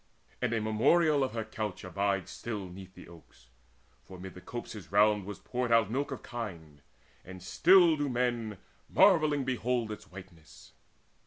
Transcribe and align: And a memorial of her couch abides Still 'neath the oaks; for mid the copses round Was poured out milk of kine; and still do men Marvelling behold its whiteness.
And 0.41 0.51
a 0.51 0.59
memorial 0.59 1.23
of 1.23 1.33
her 1.33 1.43
couch 1.45 1.83
abides 1.83 2.31
Still 2.31 2.67
'neath 2.69 2.95
the 2.95 3.07
oaks; 3.07 3.51
for 4.03 4.17
mid 4.19 4.33
the 4.33 4.41
copses 4.41 4.91
round 4.91 5.25
Was 5.25 5.37
poured 5.37 5.71
out 5.71 5.91
milk 5.91 6.09
of 6.09 6.23
kine; 6.23 6.81
and 7.23 7.43
still 7.43 7.95
do 7.95 8.09
men 8.09 8.57
Marvelling 8.89 9.43
behold 9.45 9.91
its 9.91 10.09
whiteness. 10.11 10.73